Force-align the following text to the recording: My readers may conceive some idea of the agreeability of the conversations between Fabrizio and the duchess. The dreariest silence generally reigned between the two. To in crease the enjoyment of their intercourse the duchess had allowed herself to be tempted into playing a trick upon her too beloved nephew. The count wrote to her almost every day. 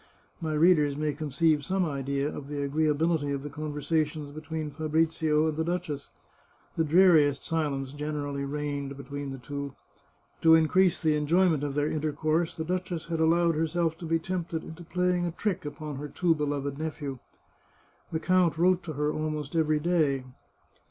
My 0.41 0.53
readers 0.55 0.97
may 0.97 1.13
conceive 1.13 1.63
some 1.63 1.85
idea 1.85 2.27
of 2.27 2.47
the 2.47 2.63
agreeability 2.63 3.29
of 3.33 3.43
the 3.43 3.51
conversations 3.51 4.31
between 4.31 4.71
Fabrizio 4.71 5.47
and 5.47 5.55
the 5.55 5.63
duchess. 5.63 6.09
The 6.75 6.83
dreariest 6.83 7.45
silence 7.45 7.93
generally 7.93 8.43
reigned 8.43 8.97
between 8.97 9.29
the 9.29 9.37
two. 9.37 9.75
To 10.41 10.55
in 10.55 10.67
crease 10.67 10.99
the 10.99 11.15
enjoyment 11.15 11.63
of 11.63 11.75
their 11.75 11.87
intercourse 11.87 12.57
the 12.57 12.65
duchess 12.65 13.05
had 13.09 13.19
allowed 13.19 13.53
herself 13.53 13.95
to 13.99 14.05
be 14.05 14.17
tempted 14.17 14.63
into 14.63 14.83
playing 14.83 15.27
a 15.27 15.31
trick 15.33 15.65
upon 15.65 15.97
her 15.97 16.07
too 16.07 16.33
beloved 16.33 16.79
nephew. 16.79 17.19
The 18.11 18.19
count 18.19 18.57
wrote 18.57 18.81
to 18.85 18.93
her 18.93 19.13
almost 19.13 19.55
every 19.55 19.79
day. 19.79 20.23